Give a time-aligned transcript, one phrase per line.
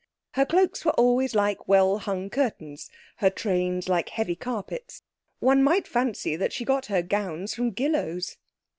[0.31, 5.03] Her cloaks were always like well hung curtains, her trains like heavy carpets;
[5.39, 8.37] one might fancy that she got her gowns from Gillows.